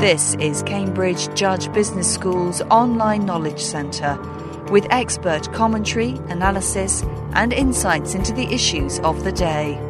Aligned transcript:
This 0.00 0.34
is 0.36 0.62
Cambridge 0.62 1.34
Judge 1.34 1.72
Business 1.72 2.12
School's 2.12 2.60
online 2.62 3.26
knowledge 3.26 3.60
centre 3.60 4.16
with 4.70 4.86
expert 4.90 5.52
commentary, 5.52 6.10
analysis, 6.28 7.02
and 7.32 7.52
insights 7.52 8.14
into 8.14 8.32
the 8.32 8.46
issues 8.52 9.00
of 9.00 9.24
the 9.24 9.32
day. 9.32 9.85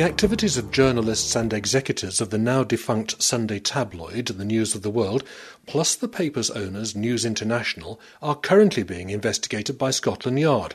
The 0.00 0.06
activities 0.06 0.56
of 0.56 0.70
journalists 0.70 1.36
and 1.36 1.52
executors 1.52 2.22
of 2.22 2.30
the 2.30 2.38
now 2.38 2.64
defunct 2.64 3.20
Sunday 3.22 3.58
tabloid, 3.58 4.28
The 4.28 4.46
News 4.46 4.74
of 4.74 4.80
the 4.80 4.88
World, 4.88 5.22
plus 5.66 5.94
the 5.94 6.08
paper's 6.08 6.48
owners, 6.48 6.96
News 6.96 7.26
International, 7.26 8.00
are 8.22 8.34
currently 8.34 8.82
being 8.82 9.10
investigated 9.10 9.76
by 9.76 9.90
Scotland 9.90 10.40
Yard. 10.40 10.74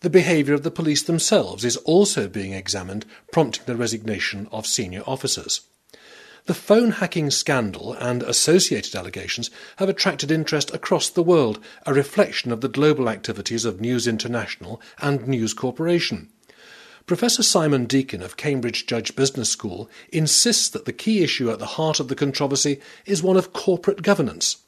The 0.00 0.10
behaviour 0.10 0.54
of 0.54 0.64
the 0.64 0.72
police 0.72 1.04
themselves 1.04 1.64
is 1.64 1.76
also 1.76 2.26
being 2.26 2.52
examined, 2.52 3.06
prompting 3.30 3.62
the 3.66 3.76
resignation 3.76 4.48
of 4.50 4.66
senior 4.66 5.04
officers. 5.06 5.60
The 6.46 6.54
phone 6.54 6.90
hacking 6.90 7.30
scandal 7.30 7.92
and 7.92 8.24
associated 8.24 8.96
allegations 8.96 9.52
have 9.76 9.88
attracted 9.88 10.32
interest 10.32 10.74
across 10.74 11.08
the 11.08 11.22
world, 11.22 11.60
a 11.86 11.94
reflection 11.94 12.50
of 12.50 12.60
the 12.60 12.68
global 12.68 13.08
activities 13.08 13.64
of 13.64 13.80
News 13.80 14.08
International 14.08 14.82
and 14.98 15.28
News 15.28 15.54
Corporation. 15.54 16.28
Professor 17.06 17.42
Simon 17.42 17.86
Deakin 17.86 18.22
of 18.22 18.36
Cambridge 18.36 18.86
Judge 18.86 19.16
Business 19.16 19.50
School 19.50 19.90
insists 20.10 20.68
that 20.68 20.84
the 20.84 20.92
key 20.92 21.22
issue 21.22 21.50
at 21.50 21.58
the 21.58 21.66
heart 21.66 21.98
of 21.98 22.08
the 22.08 22.14
controversy 22.14 22.80
is 23.06 23.22
one 23.22 23.36
of 23.36 23.52
corporate 23.52 24.02
governance. 24.02 24.58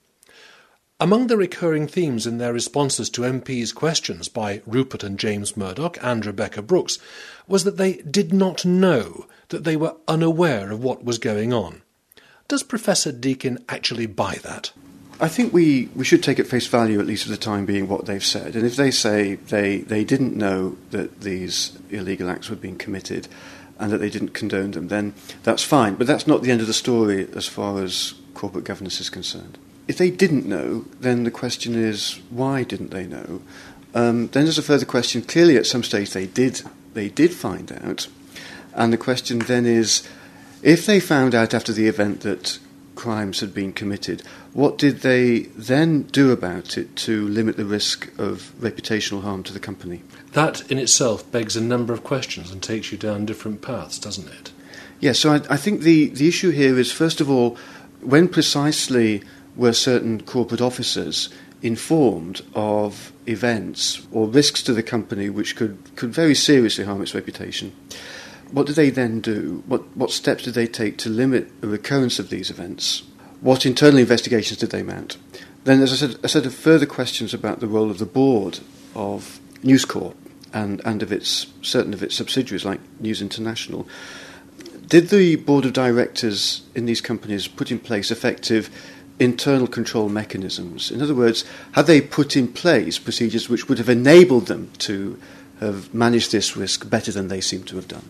Among 1.01 1.27
the 1.27 1.37
recurring 1.37 1.86
themes 1.86 2.27
in 2.27 2.39
their 2.39 2.53
responses 2.53 3.11
to 3.11 3.22
MPs' 3.22 3.75
questions 3.75 4.28
by 4.28 4.62
Rupert 4.67 5.05
and 5.05 5.19
James 5.19 5.56
Murdoch 5.56 5.98
and 6.03 6.25
Rebekah 6.25 6.62
Brooks 6.62 6.98
was 7.47 7.64
that 7.64 7.77
they 7.77 7.94
did 7.94 8.33
not 8.33 8.64
know, 8.64 9.27
that 9.48 9.64
they 9.64 9.77
were 9.77 9.97
unaware 10.09 10.70
of 10.70 10.83
what 10.83 11.05
was 11.05 11.19
going 11.19 11.53
on. 11.53 11.83
Does 12.48 12.62
Professor 12.62 13.12
Deakin 13.12 13.59
actually 13.69 14.06
buy 14.06 14.39
that? 14.42 14.72
I 15.20 15.29
think 15.29 15.53
we, 15.53 15.89
we 15.95 16.05
should 16.05 16.23
take 16.23 16.41
at 16.41 16.47
face 16.47 16.67
value, 16.67 16.98
at 16.98 17.07
least 17.07 17.25
for 17.25 17.31
the 17.31 17.37
time 17.37 17.67
being, 17.67 17.89
what 17.89 18.07
they've 18.07 18.25
said. 18.25 18.57
And 18.57 18.67
if 18.67 18.77
they 18.77 18.91
say 18.91 19.37
they, 19.37 19.79
they 19.79 20.05
didn't 20.05 20.37
know 20.37 20.77
that 20.91 21.21
these 21.21 21.79
illegal 21.91 22.29
acts 22.29 22.51
were 22.51 22.56
being 22.56 22.77
committed 22.77 23.29
and 23.79 23.93
that 23.93 23.98
they 23.98 24.11
didn't 24.11 24.31
condone 24.31 24.73
them, 24.73 24.89
then 24.89 25.15
that's 25.45 25.62
fine. 25.62 25.95
But 25.95 26.06
that's 26.06 26.27
not 26.27 26.43
the 26.43 26.51
end 26.51 26.61
of 26.61 26.67
the 26.67 26.75
story 26.75 27.29
as 27.34 27.47
far 27.47 27.83
as 27.83 28.15
corporate 28.34 28.65
governance 28.65 29.01
is 29.01 29.11
concerned. 29.11 29.59
If 29.87 29.98
they 29.98 30.11
didn't 30.11 30.47
know, 30.47 30.84
then 31.01 31.25
the 31.25 31.31
question 31.31 31.75
is 31.75 32.21
why 32.31 32.65
didn't 32.65 32.91
they 32.91 33.06
know? 33.06 33.43
Um, 33.95 34.28
then 34.28 34.45
there's 34.45 34.59
a 34.59 34.62
further 34.62 34.87
question. 34.87 35.23
Clearly, 35.23 35.56
at 35.56 35.67
some 35.67 35.84
stage, 35.84 36.11
they 36.11 36.27
did, 36.27 36.62
they 36.95 37.09
did 37.09 37.33
find 37.33 37.71
out. 37.84 38.09
And 38.75 38.93
the 38.93 38.99
question 38.99 39.39
then 39.41 39.67
is 39.67 40.03
if 40.62 40.87
they 40.87 40.99
found 40.99 41.34
out 41.34 41.55
after 41.55 41.73
the 41.73 41.87
event 41.87 42.23
that 42.23 42.59
crimes 42.95 43.41
had 43.41 43.55
been 43.55 43.73
committed, 43.73 44.23
what 44.53 44.78
did 44.78 45.00
they 45.00 45.41
then 45.56 46.03
do 46.03 46.31
about 46.31 46.78
it 46.78 46.95
to 46.97 47.28
limit 47.28 47.56
the 47.56 47.64
risk 47.64 48.11
of 48.19 48.53
reputational 48.61 49.23
harm 49.23 49.42
to 49.45 49.53
the 49.53 49.61
company? 49.61 50.03
That 50.33 50.70
in 50.70 50.78
itself 50.78 51.31
begs 51.31 51.56
a 51.56 51.61
number 51.61 51.92
of 51.92 52.05
questions 52.05 52.50
and 52.50 52.62
takes 52.62 52.92
you 52.92 52.98
down 52.98 53.27
different 53.27 53.62
paths, 53.62 53.98
doesn't 53.98 54.28
it? 54.28 54.53
Yes, 55.00 55.19
so 55.19 55.33
I, 55.33 55.42
I 55.50 55.56
think 55.56 55.83
the, 55.83 56.09
the 56.09 56.28
issue 56.28 56.50
here 56.50 56.78
is 56.78 56.92
first 56.92 57.20
of 57.20 57.31
all, 57.31 57.56
when 58.00 58.28
precisely 58.28 59.22
were 59.56 59.72
certain 59.72 60.22
corporate 60.22 60.61
officers 60.61 61.28
informed 61.62 62.42
of 62.55 63.12
events 63.27 64.06
or 64.12 64.28
risks 64.28 64.62
to 64.62 64.72
the 64.72 64.83
company 64.83 65.31
which 65.31 65.56
could, 65.56 65.78
could 65.97 66.12
very 66.12 66.34
seriously 66.34 66.84
harm 66.84 67.03
its 67.03 67.15
reputation? 67.15 67.72
What 68.50 68.66
did 68.66 68.77
they 68.77 68.91
then 68.91 69.21
do? 69.21 69.62
What, 69.66 69.97
what 69.97 70.10
steps 70.10 70.44
did 70.44 70.55
they 70.55 70.66
take 70.66 70.99
to 70.99 71.09
limit 71.09 71.60
the 71.60 71.69
recurrence 71.69 72.19
of 72.19 72.31
these 72.31 72.50
events? 72.50 73.03
What 73.41 73.66
internal 73.66 73.99
investigations 73.99 74.59
did 74.59 74.71
they 74.71 74.82
mount? 74.82 75.19
Then 75.65 75.78
there's 75.78 75.93
a 75.93 75.97
set, 75.97 76.25
a 76.25 76.28
set 76.28 76.47
of 76.47 76.55
further 76.55 76.87
questions 76.87 77.34
about 77.34 77.60
the 77.60 77.66
role 77.66 77.91
of 77.91 77.99
the 77.99 78.06
board 78.06 78.60
of 78.94 79.41
News 79.62 79.84
Corp 79.84 80.16
and, 80.53 80.81
and 80.84 81.03
of 81.03 81.10
its 81.10 81.47
certain 81.62 81.93
of 81.93 82.03
its 82.03 82.15
subsidiaries 82.15 82.65
like 82.65 82.81
News 83.00 83.21
International. 83.21 83.88
Did 84.87 85.09
the 85.09 85.37
board 85.37 85.65
of 85.65 85.72
directors 85.72 86.62
in 86.75 86.87
these 86.87 87.00
companies 87.00 87.49
put 87.49 87.71
in 87.71 87.78
place 87.78 88.11
effective 88.11 88.71
internal 89.19 89.66
control 89.66 90.09
mechanisms? 90.09 90.91
In 90.91 91.00
other 91.00 91.15
words, 91.15 91.44
had 91.72 91.87
they 91.87 92.00
put 92.00 92.37
in 92.37 92.49
place 92.49 92.99
procedures 92.99 93.49
which 93.49 93.69
would 93.69 93.78
have 93.78 93.88
enabled 93.88 94.47
them 94.47 94.71
to 94.78 95.19
have 95.61 95.93
managed 95.94 96.32
this 96.32 96.56
risk 96.56 96.88
better 96.88 97.11
than 97.11 97.28
they 97.28 97.41
seem 97.41 97.65
to 97.65 97.76
have 97.76 97.88
done? 97.88 98.09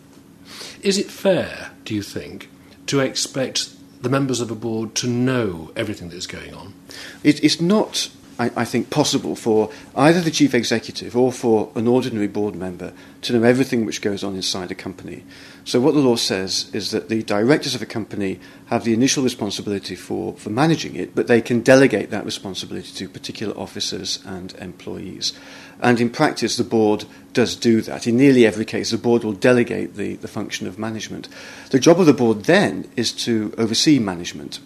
Is 0.84 0.99
it 0.99 1.11
fair, 1.11 1.71
do 1.87 1.95
you 1.95 2.03
think, 2.03 2.50
to 2.87 3.00
expect 3.00 3.71
the 4.03 4.11
members 4.11 4.43
of 4.43 4.50
a 4.50 4.55
board 4.55 4.95
to 4.97 5.06
know 5.09 5.72
everything 5.75 6.11
that 6.11 6.17
is 6.17 6.27
going 6.27 6.53
on? 6.53 6.75
It, 7.22 7.43
it's 7.43 7.59
not, 7.59 8.11
I, 8.39 8.50
I 8.56 8.65
think, 8.65 8.91
possible 8.91 9.37
for 9.37 9.71
either 9.95 10.21
the 10.21 10.31
chief 10.31 10.55
executive 10.55 11.17
or 11.17 11.33
for 11.33 11.71
an 11.75 11.87
ordinary 11.87 12.27
board 12.27 12.55
member 12.55 12.93
to 13.22 13.33
know 13.33 13.43
everything 13.43 13.84
which 13.84 14.00
goes 14.00 14.25
on 14.25 14.34
inside 14.34 14.71
a 14.71 14.75
company. 14.75 15.25
So, 15.65 15.81
what 15.81 15.95
the 15.95 16.00
law 16.00 16.17
says 16.17 16.71
is 16.72 16.91
that 16.91 17.09
the 17.09 17.22
directors 17.22 17.75
of 17.75 17.83
a 17.83 17.87
company 17.87 18.41
have 18.67 18.84
the 18.84 18.93
initial 18.93 19.22
responsibility 19.22 19.95
for, 19.95 20.34
for 20.34 20.50
managing 20.50 20.97
it, 20.97 21.15
but 21.15 21.27
they 21.27 21.41
can 21.41 21.61
delegate 21.61 22.11
that 22.11 22.25
responsibility 22.25 22.93
to 22.93 23.09
particular 23.09 23.56
officers 23.56 24.19
and 24.27 24.55
employees. 24.56 25.33
And 25.81 26.01
in 26.01 26.11
practice, 26.11 26.56
the 26.56 26.65
board 26.65 27.05
does 27.33 27.56
do 27.56 27.83
that. 27.83 28.06
In 28.06 28.16
nearly 28.16 28.47
every 28.47 28.65
case, 28.65 28.91
the 28.91 28.99
board 28.99 29.25
will 29.25 29.33
delegate 29.33 29.95
the, 29.95 30.16
the 30.16 30.28
function 30.28 30.66
of 30.66 30.78
management. 30.78 31.28
The 31.71 31.81
job 31.81 32.01
of 32.01 32.06
the 32.06 32.12
board 32.12 32.45
then 32.45 32.89
is 32.97 33.12
to 33.25 33.53
oversee 33.59 33.99
management. 33.99 34.61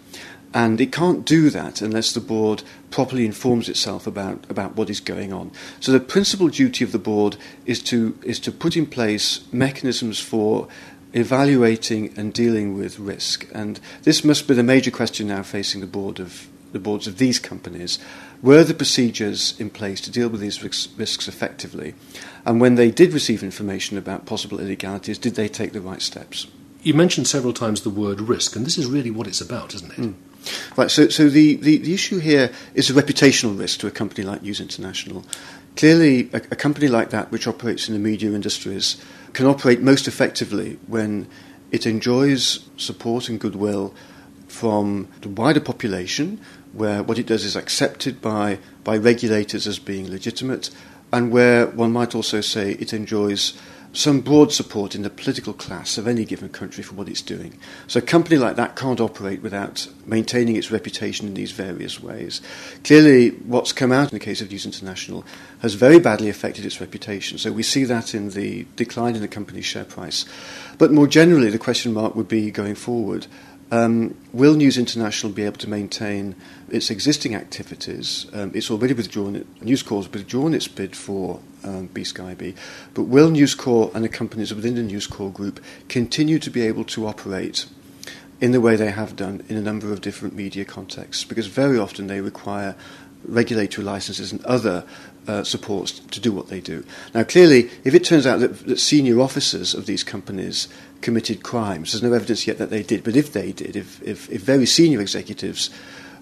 And 0.55 0.81
it 0.81 0.93
can't 0.93 1.27
do 1.27 1.51
that 1.51 1.83
unless 1.83 2.13
the 2.13 2.21
board 2.21 2.63
properly 2.91 3.27
informs 3.27 3.69
itself 3.69 4.07
about, 4.07 4.45
about 4.49 4.77
what 4.77 4.89
is 4.89 5.01
going 5.01 5.33
on. 5.33 5.51
So 5.81 5.93
the 5.93 6.01
principal 6.01 6.49
duty 6.49 6.85
of 6.85 6.93
the 6.93 6.99
board 6.99 7.37
is 7.67 7.83
to, 7.85 8.19
is 8.23 8.41
to 8.41 8.53
put 8.53 8.77
in 8.77 8.87
place 8.87 9.41
mechanisms 9.53 10.19
for 10.21 10.69
evaluating 11.13 12.15
and 12.17 12.33
dealing 12.33 12.77
with 12.77 12.99
risk. 12.99 13.47
And 13.53 13.79
this 14.03 14.25
must 14.25 14.49
be 14.49 14.55
the 14.55 14.63
major 14.63 14.91
question 14.91 15.29
now 15.29 15.43
facing 15.43 15.81
the 15.81 15.87
board 15.87 16.19
of 16.19 16.49
the 16.73 16.79
boards 16.79 17.07
of 17.07 17.19
these 17.19 17.39
companies. 17.39 17.99
Were 18.43 18.63
the 18.63 18.75
procedures 18.75 19.59
in 19.59 19.71
place 19.71 20.01
to 20.03 20.11
deal 20.11 20.29
with 20.29 20.41
these 20.41 20.63
risks 20.63 21.29
effectively? 21.29 21.95
And 22.45 22.61
when 22.61 22.77
they 22.77 22.91
did 22.91 23.13
receive 23.13 23.43
information 23.43 23.99
about 23.99 24.27
possible 24.27 24.61
illegalities, 24.61 25.19
did 25.19 25.35
they 25.35 25.49
take 25.49 25.73
the 25.73 25.81
right 25.81 26.03
steps? 26.03 26.47
You 26.83 26.95
mentioned 26.95 27.27
several 27.27 27.53
times 27.53 27.83
the 27.83 27.91
word 27.91 28.21
risk, 28.21 28.55
and 28.55 28.65
this 28.65 28.79
is 28.79 28.87
really 28.87 29.11
what 29.11 29.27
it's 29.27 29.41
about, 29.41 29.75
isn't 29.75 29.93
it? 29.93 29.99
Mm. 29.99 30.15
Right, 30.77 30.91
so, 30.91 31.09
so 31.09 31.29
the, 31.29 31.57
the, 31.57 31.79
the, 31.79 31.95
issue 31.95 32.19
here 32.19 32.51
is 32.75 32.91
a 32.91 32.95
reputational 32.95 33.59
risk 33.59 33.81
to 33.81 33.87
a 33.87 33.91
company 33.91 34.25
like 34.27 34.43
News 34.43 34.61
International. 34.61 35.25
Clearly, 35.77 36.31
a, 36.33 36.37
a 36.37 36.57
company 36.57 36.89
like 36.89 37.11
that, 37.11 37.31
which 37.31 37.47
operates 37.47 37.89
in 37.89 37.95
the 37.95 38.01
media 38.01 38.33
industries, 38.33 38.97
can 39.33 39.47
operate 39.47 39.81
most 39.81 40.09
effectively 40.09 40.79
when 40.87 41.29
it 41.71 41.87
enjoys 41.87 42.69
support 42.77 43.29
and 43.29 43.39
goodwill 43.39 43.95
from 44.47 45.09
the 45.21 45.29
wider 45.29 45.61
population, 45.61 46.41
where 46.73 47.03
what 47.03 47.19
it 47.19 47.27
does 47.27 47.45
is 47.45 47.57
accepted 47.57 48.21
by, 48.21 48.59
by 48.85 48.97
regulators 48.97 49.67
as 49.67 49.79
being 49.79 50.11
legitimate, 50.11 50.71
and 51.13 51.31
where 51.31 51.67
one 51.67 51.93
might 51.93 52.15
also 52.15 52.41
say 52.41 52.73
it 52.73 52.93
enjoys 52.93 53.59
some 53.93 54.21
broad 54.21 54.53
support 54.53 54.95
in 54.95 55.03
the 55.03 55.11
political 55.11 55.53
class 55.53 55.99
of 55.99 56.07
any 56.07 56.25
given 56.25 56.49
country 56.49 56.85
for 56.85 56.95
what 56.95 57.09
it's 57.09 57.23
doing. 57.23 57.59
So 57.87 57.99
a 57.99 58.03
company 58.03 58.37
like 58.37 58.57
that 58.57 58.77
can't 58.77 59.01
operate 59.01 59.43
without 59.43 59.89
maintaining 60.07 60.57
its 60.57 60.71
reputation 60.71 61.27
in 61.27 61.35
these 61.35 61.53
various 61.53 62.01
ways. 62.01 62.41
Clearly, 62.85 63.31
what's 63.31 63.73
come 63.73 63.93
out 63.93 64.13
in 64.13 64.19
the 64.19 64.25
case 64.25 64.41
of 64.41 64.51
News 64.51 64.67
International 64.67 65.25
has 65.61 65.75
very 65.75 65.99
badly 65.99 66.29
affected 66.29 66.65
its 66.65 66.81
reputation. 66.81 67.39
So 67.39 67.51
we 67.51 67.63
see 67.63 67.85
that 67.85 68.15
in 68.15 68.31
the 68.31 68.67
decline 68.77 69.17
in 69.17 69.23
the 69.23 69.29
company's 69.29 69.67
share 69.67 69.85
price. 69.85 70.25
But 70.77 70.93
more 70.93 71.07
generally, 71.07 71.51
the 71.51 71.59
question 71.59 71.93
mark 71.93 72.15
would 72.15 72.29
be 72.29 72.51
going 72.51 72.75
forward 72.75 73.27
um, 73.71 74.17
will 74.33 74.55
News 74.55 74.79
International 74.79 75.33
be 75.33 75.43
able 75.43 75.59
to 75.59 75.69
maintain 75.69 76.35
its 76.71 76.91
existing 76.91 77.35
activities? 77.35 78.27
Um, 78.33 78.53
it's 78.55 78.71
already 78.71 78.95
withdrawn, 78.95 79.37
it, 79.37 79.63
News 79.63 79.83
Corp 79.83 80.05
has 80.05 80.13
withdrawn 80.13 80.55
its 80.55 80.69
bid 80.69 80.97
for 80.97 81.41
um, 81.65 81.89
B-Sky 81.89 82.55
but 82.95 83.03
will 83.03 83.31
News 83.31 83.55
Corp 83.55 83.95
and 83.95 84.05
the 84.05 84.09
companies 84.09 84.55
within 84.55 84.75
the 84.75 84.83
News 84.83 85.07
Corp 85.07 85.35
group 85.35 85.61
continue 85.89 86.39
to 86.39 86.51
be 86.51 86.63
able 86.63 86.85
to 86.85 87.07
operate 87.07 87.67
in 88.41 88.53
the 88.53 88.61
way 88.61 88.77
they 88.77 88.91
have 88.91 89.17
done 89.17 89.45
in 89.49 89.57
a 89.57 89.61
number 89.61 89.93
of 89.93 90.01
different 90.01 90.35
media 90.35 90.65
contexts? 90.65 91.25
Because 91.25 91.47
very 91.47 91.79
often 91.79 92.07
they 92.07 92.21
require 92.21 92.75
regulatory 93.25 93.85
licenses 93.85 94.33
and 94.33 94.45
other 94.45 94.85
uh, 95.29 95.45
supports 95.45 96.01
to 96.01 96.21
do 96.21 96.33
what 96.33 96.49
they 96.49 96.61
do. 96.61 96.85
Now, 97.15 97.23
clearly, 97.23 97.71
if 97.85 97.95
it 97.95 98.05
turns 98.05 98.27
out 98.27 98.41
that, 98.41 98.67
that 98.67 98.81
senior 98.81 99.21
officers 99.21 99.75
of 99.75 99.87
these 99.87 100.03
companies 100.03 100.69
committed 101.01 101.43
crimes. 101.43 101.93
There's 101.93 102.03
no 102.03 102.13
evidence 102.13 102.47
yet 102.47 102.59
that 102.59 102.71
they 102.71 102.83
did, 102.83 103.05
but 103.05 103.17
if 103.17 103.33
they 103.33 103.53
did, 103.53 103.77
if, 103.77 104.03
if, 104.03 104.29
if 104.31 104.43
very 104.43 104.67
senior 104.67 105.01
executives 105.01 105.71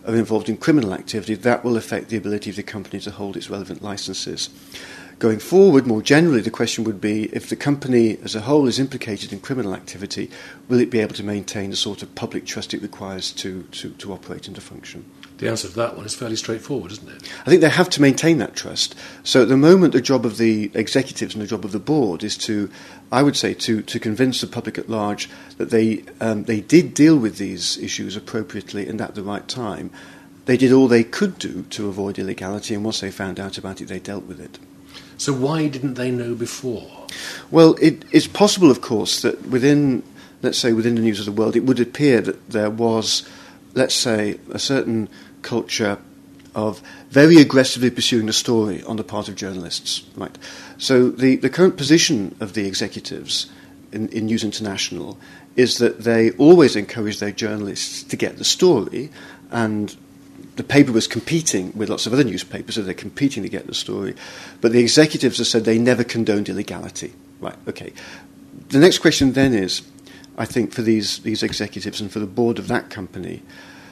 are 0.07 0.15
involved 0.15 0.49
in 0.49 0.57
criminal 0.57 0.93
activity, 0.93 1.35
that 1.35 1.65
will 1.65 1.77
affect 1.77 2.09
the 2.09 2.17
ability 2.17 2.51
of 2.51 2.57
the 2.57 2.63
company 2.63 3.01
to 3.01 3.11
hold 3.11 3.37
its 3.37 3.51
relevant 3.51 3.83
licenses. 3.83 4.51
Going 5.19 5.39
forward, 5.39 5.87
more 5.87 6.03
generally, 6.03 6.43
the 6.43 6.51
question 6.51 6.85
would 6.85 7.01
be 7.01 7.25
if 7.35 7.49
the 7.49 7.57
company 7.57 8.19
as 8.23 8.35
a 8.35 8.43
whole 8.43 8.69
is 8.69 8.79
implicated 8.79 9.33
in 9.33 9.41
criminal 9.41 9.75
activity, 9.75 10.31
will 10.69 10.79
it 10.79 10.91
be 10.91 11.01
able 11.01 11.15
to 11.15 11.25
maintain 11.25 11.71
the 11.71 11.77
sort 11.77 12.03
of 12.03 12.15
public 12.15 12.45
trust 12.45 12.75
it 12.75 12.83
requires 12.83 13.33
to, 13.33 13.63
to, 13.73 13.91
to 13.93 14.13
operate 14.13 14.47
and 14.47 14.57
to 14.57 14.61
function? 14.61 15.11
The 15.39 15.51
answer 15.51 15.69
to 15.69 15.75
that 15.75 15.97
one 15.97 16.07
is 16.07 16.15
fairly 16.15 16.37
straightforward, 16.37 16.93
isn't 16.93 17.09
it? 17.09 17.31
I 17.43 17.51
think 17.51 17.61
they 17.61 17.69
have 17.69 17.91
to 17.91 18.01
maintain 18.01 18.39
that 18.39 18.57
trust. 18.57 18.95
So 19.23 19.43
at 19.43 19.49
the 19.49 19.57
moment, 19.57 19.93
the 19.93 20.01
job 20.01 20.25
of 20.25 20.39
the 20.39 20.71
executives 20.73 21.35
and 21.35 21.43
the 21.43 21.47
job 21.47 21.65
of 21.65 21.73
the 21.73 21.79
board 21.79 22.25
is 22.25 22.39
to, 22.39 22.71
I 23.13 23.23
would 23.23 23.37
say, 23.37 23.53
to, 23.53 23.83
to 23.83 24.01
convince 24.01 24.41
the 24.41 24.47
public 24.47 24.79
at 24.79 24.89
large 24.89 25.29
that 25.59 25.71
they, 25.71 26.05
um, 26.21 26.45
they 26.45 26.63
did 26.63 26.95
deal 26.95 27.19
with 27.19 27.37
these 27.37 27.77
issues 27.79 28.17
appropriately 28.17 28.89
and 28.89 29.01
at 29.01 29.15
the 29.15 29.23
right 29.23 29.47
time. 29.47 29.91
They 30.47 30.57
did 30.57 30.73
all 30.73 30.89
they 30.89 31.05
could 31.05 31.39
do 31.39 31.65
to 31.65 31.89
avoid 31.89 32.19
illegality, 32.19 32.75
and 32.75 32.85
once 32.85 33.01
they 33.01 33.11
found 33.11 33.39
out 33.39 33.59
about 33.59 33.81
it, 33.81 33.89
they 33.89 33.99
dealt 33.99 34.25
with 34.25 34.41
it. 34.41 34.59
So 35.19 35.33
why 35.33 35.69
didn't 35.69 35.95
they 35.95 36.11
know 36.11 36.35
before? 36.35 37.07
Well, 37.51 37.75
it, 37.81 38.05
it's 38.13 38.27
possible, 38.27 38.71
of 38.71 38.81
course, 38.81 39.23
that 39.23 39.47
within, 39.49 40.03
let's 40.43 40.59
say, 40.59 40.73
within 40.73 40.95
the 40.95 41.01
news 41.01 41.19
of 41.19 41.27
the 41.27 41.33
world, 41.33 41.57
it 41.57 41.65
would 41.65 41.81
appear 41.81 42.21
that 42.21 42.51
there 42.51 42.71
was, 42.71 43.29
let's 43.77 43.95
say, 43.95 44.41
a 44.51 44.59
certain 44.59 45.09
culture 45.43 45.99
of 46.55 46.83
very 47.11 47.37
aggressively 47.37 47.91
pursuing 47.91 48.27
the 48.27 48.33
story 48.33 48.83
on 48.85 48.97
the 48.97 49.05
part 49.05 49.29
of 49.29 49.37
journalists. 49.37 50.03
Right. 50.17 50.37
So 50.79 51.11
the, 51.11 51.37
the 51.37 51.51
current 51.51 51.77
position 51.77 52.35
of 52.41 52.55
the 52.55 52.67
executives 52.67 53.49
in, 53.93 54.09
in 54.09 54.27
News 54.27 54.43
International 54.43 55.19
is 55.55 55.79
that 55.79 56.01
they 56.01 56.33
always 56.33 56.75
encourage 56.75 57.21
their 57.21 57.31
journalists 57.31 58.03
to 58.05 58.17
get 58.17 58.39
the 58.39 58.45
story 58.45 59.11
and 59.51 59.95
the 60.57 60.65
paper 60.65 60.91
was 60.91 61.07
competing 61.07 61.71
with 61.77 61.91
lots 61.91 62.07
of 62.07 62.15
other 62.15 62.25
newspapers, 62.25 62.77
so 62.77 62.83
they're 62.83 62.95
competing 62.95 63.43
to 63.43 63.49
get 63.49 63.67
the 63.67 63.75
story. 63.75 64.15
But 64.63 64.73
the 64.73 64.81
executives 64.81 65.37
have 65.37 65.47
said 65.47 65.65
they 65.65 65.79
never 65.79 66.03
condoned 66.03 66.49
illegality. 66.49 67.13
Right, 67.41 67.57
okay. 67.69 67.93
The 68.71 68.79
next 68.79 69.01
question 69.01 69.33
then 69.33 69.53
is, 69.53 69.83
I 70.39 70.45
think, 70.45 70.73
for 70.73 70.83
these, 70.83 71.21
these 71.21 71.43
executives 71.43 72.01
and 72.01 72.13
for 72.13 72.19
the 72.19 72.27
board 72.27 72.59
of 72.59 72.69
that 72.69 72.91
company, 72.91 73.43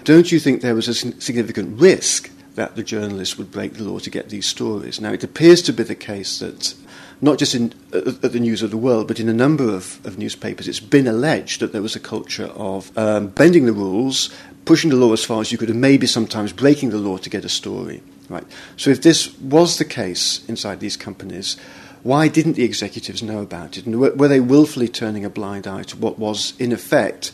don't 0.05 0.31
you 0.31 0.39
think 0.39 0.61
there 0.61 0.75
was 0.75 0.89
a 0.89 0.95
significant 0.95 1.81
risk 1.81 2.31
that 2.55 2.77
the 2.77 2.83
journalists 2.83 3.39
would 3.39 3.51
break 3.51 3.75
the 3.75 3.85
law 3.85 3.99
to 3.99 4.11
get 4.11 4.29
these 4.29 4.47
stories? 4.47 5.01
Now, 5.01 5.13
it 5.13 5.25
appears 5.25 5.63
to 5.63 5.73
be 5.73 5.83
the 5.83 5.95
case 5.95 6.39
that 6.41 6.75
not 7.21 7.39
just 7.39 7.55
in, 7.55 7.73
at 7.93 8.21
the 8.21 8.41
News 8.41 8.63
of 8.63 8.71
the 8.71 8.77
World, 8.77 9.09
but 9.09 9.19
in 9.19 9.29
a 9.29 9.33
number 9.33 9.75
of, 9.75 10.05
of 10.05 10.19
newspapers, 10.19 10.69
it's 10.69 10.81
been 10.81 11.07
alleged 11.07 11.61
that 11.61 11.73
there 11.73 11.83
was 11.83 11.97
a 11.97 12.01
culture 12.01 12.51
of 12.55 12.97
um, 12.99 13.29
bending 13.29 13.65
the 13.65 13.73
rules, 13.73 14.31
pushing 14.67 14.91
the 14.91 14.97
law 14.97 15.13
as 15.13 15.25
far 15.25 15.41
as 15.41 15.51
you 15.51 15.57
could, 15.57 15.71
and 15.71 15.81
maybe 15.81 16.07
sometimes 16.07 16.53
breaking 16.53 16.91
the 16.91 16.99
law 16.99 17.17
to 17.17 17.31
get 17.31 17.45
a 17.45 17.49
story. 17.49 18.03
Right. 18.29 18.45
So 18.77 18.91
if 18.91 19.03
this 19.03 19.39
was 19.39 19.79
the 19.79 19.85
case 19.85 20.45
inside 20.49 20.81
these 20.81 20.97
companies, 20.97 21.57
why 22.05 22.29
didn't 22.29 22.53
the 22.53 22.65
executives 22.65 23.23
know 23.23 23.41
about 23.41 23.79
it? 23.79 23.87
And 23.87 23.99
were 23.99 24.29
they 24.29 24.39
willfully 24.39 24.89
turning 24.89 25.25
a 25.25 25.31
blind 25.31 25.67
eye 25.67 25.85
to 25.85 25.97
what 25.97 26.19
was, 26.19 26.53
in 26.59 26.71
effect, 26.71 27.33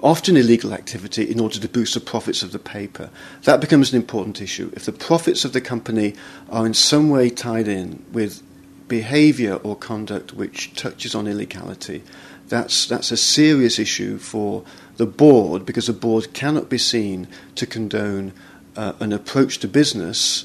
often 0.00 0.36
illegal 0.36 0.72
activity 0.72 1.24
in 1.24 1.40
order 1.40 1.58
to 1.58 1.68
boost 1.68 1.94
the 1.94 2.00
profits 2.00 2.44
of 2.44 2.52
the 2.52 2.60
paper? 2.60 3.10
That 3.42 3.60
becomes 3.60 3.92
an 3.92 4.00
important 4.00 4.40
issue. 4.40 4.70
If 4.74 4.84
the 4.84 4.92
profits 4.92 5.44
of 5.44 5.52
the 5.52 5.60
company 5.60 6.14
are 6.48 6.64
in 6.64 6.72
some 6.72 7.10
way 7.10 7.30
tied 7.30 7.66
in 7.66 8.04
with 8.12 8.42
behaviour 8.86 9.56
or 9.56 9.74
conduct 9.74 10.32
which 10.34 10.72
touches 10.76 11.16
on 11.16 11.26
illegality, 11.26 12.04
that's, 12.46 12.86
that's 12.86 13.10
a 13.10 13.16
serious 13.16 13.80
issue 13.80 14.18
for 14.18 14.64
the 14.98 15.06
board 15.06 15.66
because 15.66 15.88
the 15.88 15.92
board 15.92 16.32
cannot 16.32 16.68
be 16.68 16.78
seen 16.78 17.26
to 17.56 17.66
condone 17.66 18.32
uh, 18.76 18.92
an 19.00 19.12
approach 19.12 19.58
to 19.58 19.68
business 19.68 20.44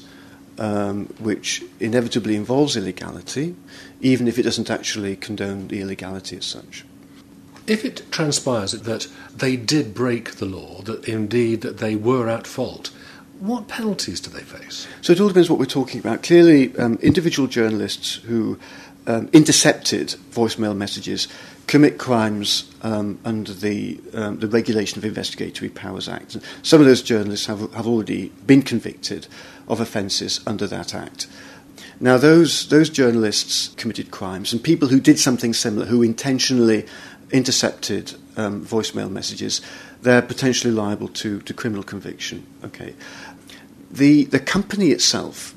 um, 0.58 1.06
which 1.18 1.62
inevitably 1.80 2.36
involves 2.36 2.76
illegality, 2.76 3.54
even 4.00 4.28
if 4.28 4.38
it 4.38 4.42
doesn't 4.42 4.70
actually 4.70 5.16
condone 5.16 5.68
the 5.68 5.80
illegality 5.80 6.36
as 6.36 6.44
such. 6.44 6.84
If 7.66 7.84
it 7.84 8.10
transpires 8.10 8.72
that 8.72 9.06
they 9.36 9.56
did 9.56 9.94
break 9.94 10.36
the 10.36 10.46
law, 10.46 10.80
that 10.82 11.06
indeed 11.06 11.60
that 11.60 11.78
they 11.78 11.96
were 11.96 12.28
at 12.28 12.46
fault, 12.46 12.90
what 13.40 13.68
penalties 13.68 14.20
do 14.20 14.30
they 14.30 14.42
face? 14.42 14.88
So 15.00 15.12
it 15.12 15.20
all 15.20 15.28
depends 15.28 15.48
what 15.48 15.58
we're 15.58 15.66
talking 15.66 16.00
about. 16.00 16.22
Clearly, 16.22 16.76
um, 16.76 16.98
individual 17.02 17.46
journalists 17.46 18.16
who 18.16 18.58
um, 19.08 19.28
intercepted 19.32 20.14
voicemail 20.30 20.76
messages 20.76 21.26
commit 21.66 21.98
crimes 21.98 22.70
um, 22.82 23.18
under 23.24 23.52
the, 23.52 24.00
um, 24.14 24.38
the 24.38 24.48
Regulation 24.48 24.98
of 24.98 25.04
Investigatory 25.04 25.68
Powers 25.68 26.08
Act. 26.08 26.36
Some 26.62 26.80
of 26.80 26.86
those 26.86 27.02
journalists 27.02 27.46
have, 27.46 27.72
have 27.74 27.86
already 27.86 28.28
been 28.46 28.62
convicted 28.62 29.26
of 29.66 29.80
offences 29.80 30.40
under 30.46 30.66
that 30.66 30.94
Act. 30.94 31.26
Now, 32.00 32.16
those, 32.16 32.68
those 32.68 32.88
journalists 32.88 33.68
committed 33.76 34.10
crimes, 34.10 34.52
and 34.52 34.62
people 34.62 34.88
who 34.88 35.00
did 35.00 35.18
something 35.18 35.52
similar, 35.52 35.86
who 35.86 36.02
intentionally 36.02 36.86
intercepted 37.32 38.14
um, 38.36 38.64
voicemail 38.64 39.10
messages, 39.10 39.60
they're 40.02 40.22
potentially 40.22 40.72
liable 40.72 41.08
to, 41.08 41.40
to 41.42 41.52
criminal 41.52 41.82
conviction. 41.82 42.46
Okay. 42.64 42.94
The, 43.90 44.24
the 44.24 44.38
company 44.40 44.90
itself 44.90 45.54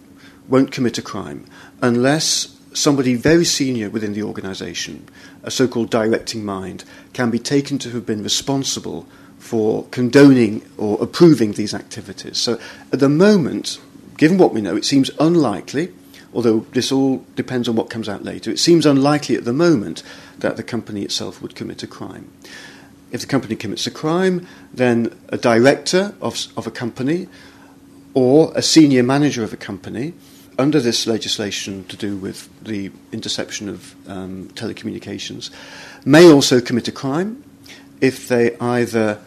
won't 0.47 0.71
commit 0.71 0.97
a 0.97 1.01
crime 1.01 1.45
unless 1.81 2.57
somebody 2.73 3.15
very 3.15 3.45
senior 3.45 3.89
within 3.89 4.13
the 4.13 4.23
organisation, 4.23 5.07
a 5.43 5.51
so 5.51 5.67
called 5.67 5.89
directing 5.89 6.43
mind, 6.45 6.83
can 7.13 7.29
be 7.29 7.39
taken 7.39 7.77
to 7.79 7.89
have 7.91 8.05
been 8.05 8.23
responsible 8.23 9.07
for 9.39 9.85
condoning 9.91 10.61
or 10.77 11.01
approving 11.01 11.53
these 11.53 11.73
activities. 11.73 12.37
So 12.37 12.59
at 12.93 12.99
the 12.99 13.09
moment, 13.09 13.79
given 14.17 14.37
what 14.37 14.53
we 14.53 14.61
know, 14.61 14.75
it 14.75 14.85
seems 14.85 15.09
unlikely, 15.19 15.91
although 16.33 16.59
this 16.71 16.91
all 16.91 17.25
depends 17.35 17.67
on 17.67 17.75
what 17.75 17.89
comes 17.89 18.07
out 18.07 18.23
later, 18.23 18.51
it 18.51 18.59
seems 18.59 18.85
unlikely 18.85 19.35
at 19.35 19.45
the 19.45 19.53
moment 19.53 20.03
that 20.37 20.57
the 20.57 20.63
company 20.63 21.03
itself 21.03 21.41
would 21.41 21.55
commit 21.55 21.83
a 21.83 21.87
crime. 21.87 22.31
If 23.11 23.21
the 23.21 23.27
company 23.27 23.55
commits 23.55 23.85
a 23.87 23.91
crime, 23.91 24.47
then 24.73 25.17
a 25.29 25.37
director 25.37 26.15
of, 26.21 26.47
of 26.55 26.65
a 26.65 26.71
company 26.71 27.27
or 28.13 28.51
a 28.55 28.61
senior 28.61 29.03
manager 29.03 29.43
of 29.43 29.53
a 29.53 29.57
company 29.57 30.13
under 30.57 30.79
this 30.79 31.07
legislation 31.07 31.83
to 31.85 31.97
do 31.97 32.17
with 32.17 32.49
the 32.63 32.91
interception 33.11 33.69
of 33.69 33.95
um, 34.09 34.49
telecommunications 34.49 35.49
may 36.05 36.31
also 36.31 36.61
commit 36.61 36.87
a 36.87 36.91
crime 36.91 37.43
if 38.01 38.27
they 38.27 38.57
either 38.57 39.19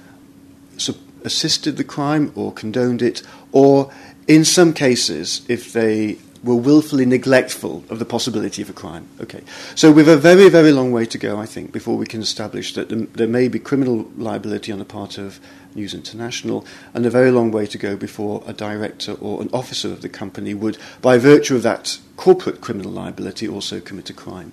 su- 0.76 0.94
assisted 1.24 1.76
the 1.76 1.84
crime 1.84 2.32
or 2.34 2.52
condoned 2.52 3.02
it, 3.02 3.22
or 3.52 3.92
in 4.26 4.44
some 4.44 4.72
cases, 4.72 5.42
if 5.48 5.72
they 5.72 6.18
were 6.44 6.54
willfully 6.54 7.06
neglectful 7.06 7.82
of 7.88 7.98
the 7.98 8.04
possibility 8.04 8.62
of 8.62 8.70
a 8.70 8.72
crime. 8.72 9.08
Okay, 9.20 9.42
so 9.74 9.90
we've 9.90 10.08
a 10.08 10.16
very, 10.16 10.48
very 10.48 10.72
long 10.72 10.92
way 10.92 11.06
to 11.06 11.18
go, 11.18 11.40
I 11.40 11.46
think, 11.46 11.72
before 11.72 11.96
we 11.96 12.06
can 12.06 12.20
establish 12.20 12.74
that 12.74 12.90
there 13.14 13.26
may 13.26 13.48
be 13.48 13.58
criminal 13.58 14.10
liability 14.16 14.70
on 14.70 14.78
the 14.78 14.84
part 14.84 15.18
of 15.18 15.40
News 15.74 15.94
International, 15.94 16.64
and 16.92 17.04
a 17.04 17.10
very 17.10 17.30
long 17.30 17.50
way 17.50 17.66
to 17.66 17.78
go 17.78 17.96
before 17.96 18.44
a 18.46 18.52
director 18.52 19.12
or 19.14 19.42
an 19.42 19.50
officer 19.52 19.88
of 19.88 20.02
the 20.02 20.08
company 20.08 20.54
would, 20.54 20.78
by 21.02 21.18
virtue 21.18 21.56
of 21.56 21.62
that 21.62 21.98
corporate 22.16 22.60
criminal 22.60 22.92
liability, 22.92 23.48
also 23.48 23.80
commit 23.80 24.10
a 24.10 24.12
crime. 24.12 24.52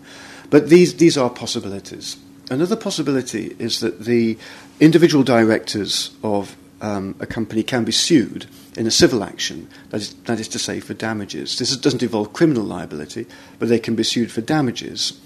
But 0.49 0.69
these, 0.69 0.95
these 0.95 1.17
are 1.17 1.29
possibilities. 1.29 2.17
Another 2.49 2.75
possibility 2.75 3.55
is 3.59 3.79
that 3.81 4.01
the 4.01 4.37
individual 4.79 5.23
directors 5.23 6.09
of 6.23 6.55
um, 6.81 7.15
a 7.19 7.25
company 7.25 7.63
can 7.63 7.83
be 7.83 7.91
sued 7.91 8.47
in 8.75 8.87
a 8.87 8.91
civil 8.91 9.23
action, 9.23 9.69
that 9.89 10.01
is, 10.01 10.13
that 10.25 10.39
is 10.39 10.47
to 10.49 10.59
say, 10.59 10.79
for 10.79 10.93
damages. 10.93 11.57
This 11.57 11.75
doesn't 11.77 12.03
involve 12.03 12.33
criminal 12.33 12.63
liability, 12.63 13.27
but 13.59 13.69
they 13.69 13.79
can 13.79 13.95
be 13.95 14.03
sued 14.03 14.31
for 14.31 14.41
damages 14.41 15.19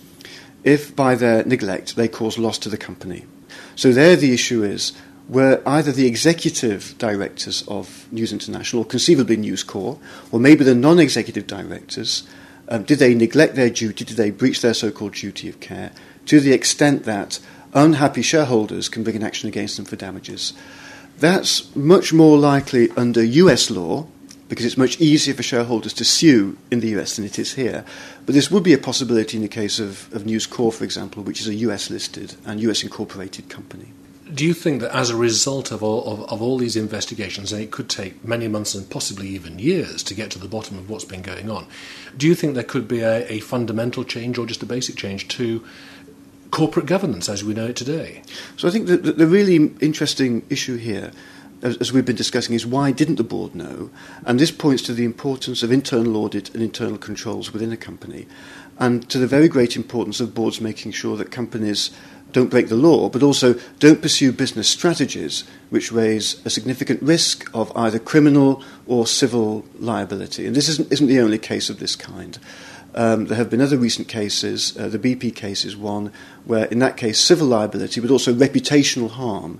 if, 0.65 0.95
by 0.95 1.15
their 1.15 1.45
neglect, 1.45 1.95
they 1.95 2.07
cause 2.07 2.37
loss 2.37 2.57
to 2.57 2.69
the 2.69 2.77
company. 2.77 3.25
So, 3.75 3.93
there 3.93 4.15
the 4.15 4.33
issue 4.33 4.63
is 4.63 4.93
were 5.29 5.61
either 5.65 5.91
the 5.91 6.07
executive 6.07 6.95
directors 6.97 7.63
of 7.67 8.11
News 8.11 8.33
International, 8.33 8.83
or 8.83 8.85
conceivably 8.85 9.37
News 9.37 9.63
Corp, 9.63 10.01
or 10.31 10.39
maybe 10.39 10.63
the 10.63 10.75
non 10.75 10.99
executive 10.99 11.47
directors, 11.47 12.27
um, 12.67 12.83
did 12.83 12.99
they 12.99 13.13
neglect 13.13 13.55
their 13.55 13.69
duty? 13.69 14.03
Did 14.03 14.17
they 14.17 14.31
breach 14.31 14.61
their 14.61 14.73
so 14.73 14.91
called 14.91 15.13
duty 15.13 15.47
of 15.47 15.59
care 15.59 15.91
to 16.25 16.39
the 16.39 16.51
extent 16.51 17.03
that 17.03 17.39
unhappy 17.73 18.23
shareholders 18.23 18.89
can 18.89 19.03
bring 19.03 19.15
an 19.15 19.23
action 19.23 19.47
against 19.47 19.77
them 19.77 19.85
for 19.85 19.95
damages? 19.95 20.53
That's 21.19 21.75
much 21.75 22.13
more 22.13 22.37
likely 22.37 22.89
under 22.91 23.23
US 23.23 23.69
law 23.69 24.07
because 24.47 24.65
it's 24.65 24.77
much 24.77 24.99
easier 25.01 25.33
for 25.33 25.43
shareholders 25.43 25.93
to 25.93 26.05
sue 26.05 26.57
in 26.69 26.79
the 26.79 26.99
US 26.99 27.15
than 27.15 27.25
it 27.25 27.39
is 27.39 27.53
here. 27.53 27.83
But 28.25 28.35
this 28.35 28.51
would 28.51 28.63
be 28.63 28.73
a 28.73 28.77
possibility 28.77 29.37
in 29.37 29.43
the 29.43 29.49
case 29.49 29.79
of, 29.79 30.13
of 30.13 30.25
News 30.25 30.45
Corp, 30.45 30.75
for 30.75 30.83
example, 30.83 31.23
which 31.23 31.41
is 31.41 31.47
a 31.47 31.55
US 31.55 31.89
listed 31.89 32.35
and 32.45 32.59
US 32.61 32.83
incorporated 32.83 33.49
company 33.49 33.93
do 34.33 34.45
you 34.45 34.53
think 34.53 34.81
that 34.81 34.95
as 34.95 35.09
a 35.09 35.15
result 35.15 35.71
of 35.71 35.83
all, 35.83 36.03
of, 36.11 36.31
of, 36.31 36.41
all 36.41 36.57
these 36.57 36.75
investigations, 36.75 37.53
and 37.53 37.61
it 37.61 37.71
could 37.71 37.89
take 37.89 38.23
many 38.25 38.47
months 38.47 38.73
and 38.73 38.89
possibly 38.89 39.27
even 39.29 39.59
years 39.59 40.01
to 40.03 40.13
get 40.13 40.31
to 40.31 40.39
the 40.39 40.47
bottom 40.47 40.77
of 40.77 40.89
what's 40.89 41.05
been 41.05 41.21
going 41.21 41.49
on, 41.49 41.67
do 42.17 42.27
you 42.27 42.33
think 42.33 42.55
there 42.55 42.63
could 42.63 42.87
be 42.87 43.01
a, 43.01 43.31
a 43.31 43.39
fundamental 43.39 44.03
change 44.03 44.37
or 44.37 44.45
just 44.45 44.63
a 44.63 44.65
basic 44.65 44.95
change 44.95 45.27
to 45.27 45.63
corporate 46.55 46.85
governance 46.85 47.27
as 47.27 47.43
we 47.43 47.53
know 47.53 47.67
it 47.67 47.75
today? 47.75 48.21
So 48.55 48.67
I 48.67 48.71
think 48.71 48.87
the, 48.87 48.95
the 48.95 49.27
really 49.27 49.57
interesting 49.81 50.45
issue 50.49 50.77
here 50.77 51.11
as, 51.61 51.91
we've 51.91 52.05
been 52.05 52.15
discussing, 52.15 52.55
is 52.55 52.65
why 52.65 52.91
didn't 52.91 53.15
the 53.15 53.23
board 53.23 53.55
know? 53.55 53.89
And 54.25 54.39
this 54.39 54.51
points 54.51 54.83
to 54.83 54.93
the 54.93 55.03
importance 55.03 55.63
of 55.63 55.71
internal 55.71 56.17
audit 56.17 56.53
and 56.53 56.61
internal 56.61 56.97
controls 56.97 57.51
within 57.51 57.71
a 57.71 57.77
company, 57.77 58.27
and 58.77 59.09
to 59.09 59.17
the 59.17 59.27
very 59.27 59.47
great 59.47 59.75
importance 59.75 60.19
of 60.19 60.35
boards 60.35 60.61
making 60.61 60.91
sure 60.91 61.17
that 61.17 61.31
companies 61.31 61.91
don't 62.31 62.49
break 62.49 62.67
the 62.67 62.75
law, 62.75 63.09
but 63.09 63.23
also 63.23 63.55
don't 63.79 64.01
pursue 64.01 64.31
business 64.31 64.67
strategies 64.67 65.45
which 65.69 65.91
raise 65.91 66.45
a 66.45 66.49
significant 66.49 67.01
risk 67.01 67.49
of 67.53 67.71
either 67.75 67.97
criminal 67.97 68.61
or 68.85 69.07
civil 69.07 69.65
liability. 69.79 70.45
And 70.45 70.55
this 70.55 70.67
isn't, 70.67 70.91
isn't 70.91 71.07
the 71.07 71.21
only 71.21 71.37
case 71.37 71.69
of 71.69 71.79
this 71.79 71.95
kind. 71.95 72.37
Um, 72.95 73.25
there 73.25 73.37
have 73.37 73.49
been 73.49 73.61
other 73.61 73.77
recent 73.77 74.07
cases. 74.07 74.75
Uh, 74.77 74.87
the 74.87 74.97
BP 74.97 75.35
case 75.35 75.65
is 75.65 75.75
one 75.75 76.11
where, 76.45 76.65
in 76.65 76.79
that 76.79 76.95
case, 76.95 77.19
civil 77.19 77.47
liability, 77.47 77.99
but 77.99 78.09
also 78.09 78.33
reputational 78.33 79.09
harm, 79.11 79.59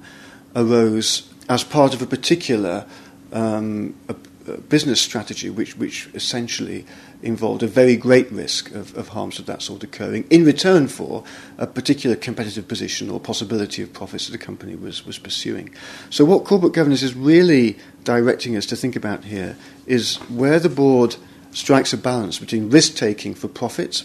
arose 0.55 1.29
as 1.49 1.63
part 1.63 1.93
of 1.93 2.01
a 2.01 2.07
particular 2.07 2.87
um, 3.33 3.93
a, 4.07 4.15
a 4.51 4.57
business 4.57 5.01
strategy, 5.01 5.49
which, 5.49 5.77
which 5.77 6.09
essentially 6.13 6.85
involved 7.21 7.61
a 7.61 7.67
very 7.67 7.97
great 7.97 8.31
risk 8.31 8.71
of, 8.71 8.95
of 8.97 9.09
harms 9.09 9.39
of 9.39 9.45
that 9.47 9.61
sort 9.61 9.83
occurring 9.83 10.25
in 10.29 10.45
return 10.45 10.87
for 10.87 11.23
a 11.57 11.67
particular 11.67 12.15
competitive 12.15 12.67
position 12.67 13.09
or 13.09 13.19
possibility 13.19 13.81
of 13.81 13.91
profits 13.91 14.27
that 14.27 14.31
the 14.31 14.37
company 14.37 14.75
was, 14.75 15.05
was 15.05 15.17
pursuing. 15.17 15.73
So, 16.09 16.23
what 16.23 16.45
corporate 16.45 16.73
governance 16.73 17.03
is 17.03 17.15
really 17.15 17.77
directing 18.03 18.55
us 18.55 18.65
to 18.67 18.75
think 18.75 18.95
about 18.95 19.25
here 19.25 19.57
is 19.87 20.17
where 20.29 20.59
the 20.59 20.69
board 20.69 21.17
strikes 21.55 21.93
a 21.93 21.97
balance 21.97 22.37
between 22.37 22.69
risk 22.69 22.95
taking 22.95 23.33
for 23.33 23.47
profit 23.47 24.03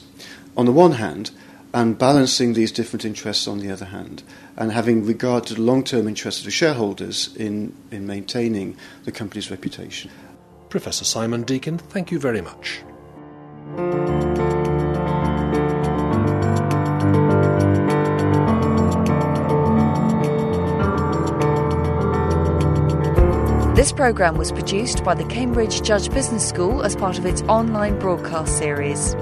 on 0.57 0.67
the 0.67 0.73
one 0.73 0.93
hand 0.93 1.31
and 1.75 1.99
balancing 1.99 2.55
these 2.55 2.73
different 2.73 3.05
interests 3.05 3.47
on 3.47 3.59
the 3.59 3.71
other 3.71 3.87
hand, 3.87 4.23
and 4.57 4.73
having 4.73 5.07
regard 5.07 5.47
to 5.47 5.55
the 5.55 5.61
long 5.61 5.85
term 5.85 6.09
interests 6.09 6.41
of 6.41 6.45
the 6.45 6.51
shareholders 6.51 7.35
in, 7.37 7.75
in 7.91 8.07
maintaining 8.07 8.77
the 9.05 9.13
company's 9.13 9.51
reputation. 9.51 10.11
Professor 10.69 11.05
Simon 11.05 11.43
Deakin, 11.43 11.79
thank 11.79 12.11
you 12.11 12.19
very 12.19 12.41
much. 12.41 12.83
This 23.81 23.93
programme 23.93 24.37
was 24.37 24.53
produced 24.53 25.03
by 25.05 25.15
the 25.15 25.25
Cambridge 25.25 25.81
Judge 25.81 26.13
Business 26.13 26.47
School 26.47 26.83
as 26.83 26.95
part 26.95 27.17
of 27.17 27.25
its 27.25 27.41
online 27.45 27.99
broadcast 27.99 28.59
series. 28.59 29.15